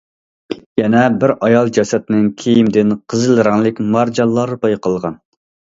[0.81, 5.25] يەنە بىر ئايال جەسەتنىڭ كىيىمىدىن قىزىل رەڭلىك مارجانلار بايقالغان.